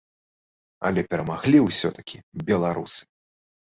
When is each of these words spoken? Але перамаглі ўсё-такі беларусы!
Але 0.89 1.03
перамаглі 1.13 1.57
ўсё-такі 1.67 2.17
беларусы! 2.51 3.03